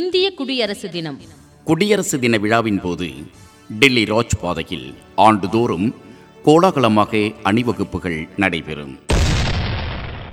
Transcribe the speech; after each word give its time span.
இந்திய 0.00 0.26
குடியரசு 0.30 0.88
தினம். 0.90 1.16
குடியரசு 1.64 2.18
தின 2.18 2.36
விழாவின் 2.36 2.80
போது 2.80 3.06
டெல்லி 3.68 4.04
ராஜ் 4.04 4.36
பாதையில் 4.40 4.94
ஆண்டுதோறும் 5.14 5.94
கோலாகலமாக 6.44 7.32
அணிவகுப்புகள் 7.42 8.28
நடைபெறும். 8.36 8.98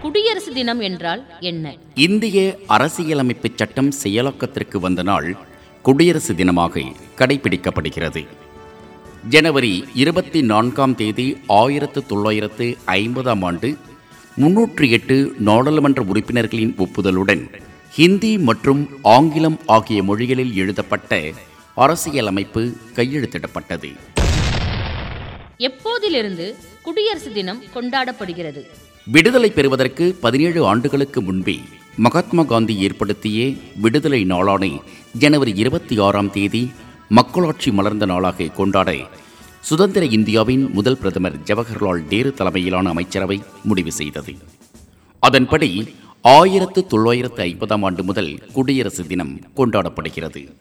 குடியரசு 0.02 0.54
தினம் 0.54 0.80
என்றால் 0.80 1.24
என்ன? 1.40 1.76
இந்திய 1.96 2.60
அரசியலமைப்பு 2.68 3.50
சட்டம் 3.56 3.92
செயலாக்கத்திற்கு 4.04 4.78
வந்த 4.78 5.04
நாள் 5.04 5.36
குடியரசு 5.82 6.34
தினமாக 6.34 6.84
கடைபிடிக்கப்படுகிறது. 7.18 8.24
ஜனவரி 9.30 9.84
இருபத்தி 9.94 10.42
நான்காம் 10.42 10.96
தேதி 10.96 11.38
ஆயிரத்து 11.48 12.06
தொள்ளாயிரத்து 12.06 12.78
ஐம்பதாம் 12.86 13.46
ஆண்டு 13.46 13.78
முன்னூற்றி 14.42 14.90
எட்டு 14.90 15.34
நாடாளுமன்ற 15.40 16.02
உறுப்பினர்களின் 16.02 16.76
ஒப்புதலுடன் 16.78 17.46
ஹிந்தி 17.96 18.38
மற்றும் 18.38 18.82
ஆங்கிலம் 19.02 19.60
ஆகிய 19.66 20.04
மொழிகளில் 20.04 20.54
எழுதப்பட்ட 20.54 21.22
அரசியலமைப்பு 21.76 22.62
கையெழுத்திடப்பட்டது. 22.96 23.90
எப்போதிலிருந்து 25.60 26.56
குடியரசு 26.82 27.32
தினம் 27.32 27.62
கொண்டாடப்படுகிறது? 27.76 28.62
விடுதலை 29.04 29.52
பெறுவதற்கு 29.52 30.18
பதினேழு 30.22 30.66
ஆண்டுகளுக்கு 30.66 31.22
முன்பே 31.22 31.60
மகாத்மா 31.98 32.44
காந்தி 32.44 32.76
ஏற்படுத்திய 32.78 33.54
விடுதலை 33.76 34.24
நாளான 34.24 34.70
ஜனவரி 35.18 35.54
இருபத்தி 35.56 36.00
ஆறாம் 36.00 36.32
தேதி 36.32 36.72
மக்களாட்சி 37.10 37.72
மலர்ந்த 37.72 38.06
நாளாக 38.06 38.44
கொண்டாட 38.44 38.96
சுதந்திர 39.62 40.06
இந்தியாவின் 40.06 40.72
முதல் 40.72 40.98
பிரதமர் 40.98 41.38
ஜவஹர்லால் 41.38 42.04
நேரு 42.10 42.34
தலைமையிலான 42.34 42.90
அமைச்சரவை 42.90 43.42
முடிவு 43.64 43.92
செய்தது. 43.92 44.36
அதன்படி 45.20 45.70
ஆயிரத்து 46.22 46.88
தொள்ளாயிரத்து 46.88 47.44
ஐம்பதாம் 47.44 47.84
ஆண்டு 47.84 48.04
முதல் 48.04 48.40
குடியரசு 48.54 49.08
தினம் 49.08 49.40
கொண்டாடப்படுகிறது. 49.56 50.56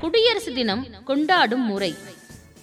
குடியரசு 0.00 0.52
தினம் 0.52 0.86
கொண்டாடும் 1.04 1.66
முறை. 1.66 1.94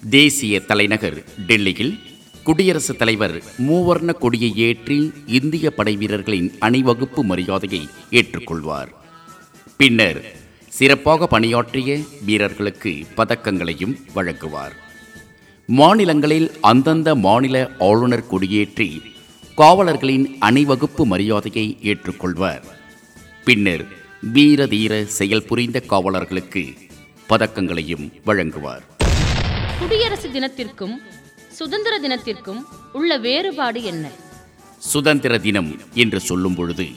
தேசிய 0.09 0.59
தலைநகர் 0.59 1.23
டெல்லியில் 1.47 1.99
குடியரசுத் 2.43 2.97
தலைவர் 2.97 3.43
மூவர்ண 3.57 4.13
கொடியை 4.13 4.53
ஏற்றி 4.55 5.11
இந்திய 5.25 5.71
படை 5.71 5.95
வீரர்களின் 5.95 6.53
அணிவகுப்பு 6.59 7.23
மரியாதையை 7.23 7.88
ஏற்றுக்கொள்வார். 8.11 8.88
பின்னர் 9.77 10.21
சிறப்பாக 10.67 11.27
பணியாற்றிய 11.27 11.97
வீரர்களுக்கு 12.25 12.95
பதக்கங்களையும் 13.17 13.95
வழங்குவார். 14.16 14.75
மாநிலங்களில் 15.67 16.51
அந்தந்த 16.61 17.16
மாநில 17.16 17.69
ஆளுநர் 17.79 18.27
கொடியேற்றி 18.31 19.01
காவலர்களின் 19.55 20.35
அணிவகுப்பு 20.39 21.05
மரியாதையை 21.05 21.77
ஏற்றுக்கொள்வார். 21.81 22.63
பின்னர் 23.44 23.85
வீர 24.21 24.67
தீர 24.67 25.05
செயல் 25.05 25.45
புரிந்த 25.45 25.83
காவலர்களுக்கு 25.89 26.63
பதக்கங்களையும் 27.30 28.11
வழங்குவார். 28.25 28.83
குடியரசு 29.79 30.29
தினத்திற்கும் 30.29 30.95
சுதந்திர 31.52 31.99
தினத்திற்கும் 31.99 32.61
உள்ள 32.94 33.17
வேறுபாடு 33.17 33.83
என்ன? 33.83 34.11
சுதந்திர 34.77 35.38
தினம் 35.38 35.79
என்று 35.94 36.19
சொல்லும் 36.19 36.55
பொழுது 36.55 36.88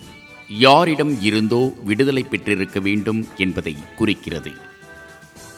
யாரிடம் 0.48 1.22
இருந்தோ 1.22 1.72
விடுதலை 1.84 2.22
பெற்றிருக்க 2.22 2.80
வேண்டும் 2.80 3.28
என்பதை 3.36 3.76
குறிக்கிறது. 3.96 4.52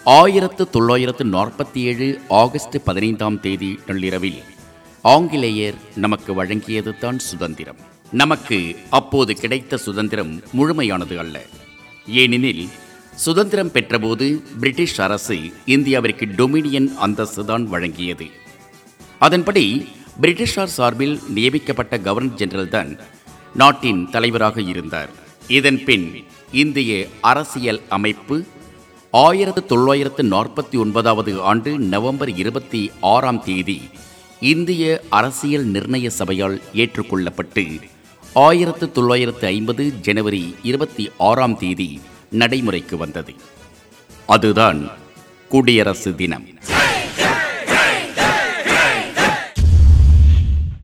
ஆயிரத்து 0.04 0.70
தொள்ளாயிரத்து 0.70 1.24
நாற்பத்தி 1.24 1.80
ஏழு 1.82 2.20
ஆகஸ்ட் 2.28 2.76
பதினைந்தாம் 2.84 3.40
தேதி 3.40 3.78
நள்ளிரவில் 3.86 4.42
ஆங்கிலேயர் 5.12 5.76
நமக்கு 6.04 6.30
வழங்கியது 6.38 6.92
தான் 7.02 7.18
சுதந்திரம். 7.26 7.80
நமக்கு 8.20 8.58
அப்போது 8.98 9.32
கிடைத்த 9.42 9.76
சுதந்திரம் 9.84 10.32
முழுமையானது 10.58 11.16
அல்ல. 11.22 11.36
ஏனெனில் 12.22 12.64
சுதந்திரம் 13.24 13.72
பெற்றபோது 13.74 14.26
பிரிட்டிஷ் 14.60 14.96
அரசு 15.06 15.36
இந்தியாவிற்கு 15.74 16.26
டொமினியன் 16.38 16.88
அந்தஸ்து 17.06 17.44
தான் 17.50 17.66
வழங்கியது. 17.74 18.26
அதன்படி 19.26 19.64
பிரிட்டிஷார் 20.22 20.74
சார்பில் 20.76 21.16
நியமிக்கப்பட்ட 21.36 21.94
கவர்னர் 22.06 22.38
ஜெனரல் 22.40 22.74
தான் 22.76 22.90
நாட்டின் 23.62 24.02
தலைவராக 24.14 24.60
இருந்தார். 24.72 25.12
இதன் 25.58 25.80
பின் 25.84 26.08
இந்திய 26.62 26.90
அரசியல் 27.32 27.82
அமைப்பு 27.98 28.36
ஆயிரத்து 29.24 29.62
தொள்ளாயிரத்து 29.72 30.22
நாற்பத்தி 30.34 30.76
ஒன்பதாவது 30.84 31.32
ஆண்டு 31.50 31.70
நவம்பர் 31.94 32.32
இருபத்தி 32.42 32.80
ஆறாம் 33.14 33.42
தேதி 33.44 33.78
இந்திய 34.40 35.02
அரசியல் 35.10 35.66
நிர்ணய 35.66 36.06
சபையால் 36.06 36.62
ஏற்றுக்கொள்ளப்பட்டு 36.74 37.80
ஆயிரத்து 38.34 38.92
தொள்ளாயிரத்து 38.92 39.46
ஐம்பது 39.46 39.92
ஜனவரி 40.00 40.54
இருபத்தி 40.62 41.10
ஆறாம் 41.18 41.58
தேதி 41.58 42.00
நடைமுறைக்கு 42.30 42.96
வந்தது. 42.96 43.34
அதுதான் 44.26 44.90
குடியரசு 45.48 46.14
தினம். 46.14 46.46